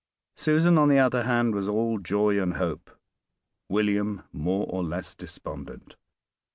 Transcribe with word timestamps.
Susan, 0.35 0.79
on 0.79 0.89
the 0.89 0.97
other 0.97 1.25
hand, 1.25 1.53
was 1.53 1.67
all 1.69 1.99
joy 1.99 2.41
and 2.41 2.55
hope; 2.55 2.89
William 3.69 4.23
more 4.33 4.65
or 4.67 4.83
less 4.83 5.13
despondent. 5.13 5.95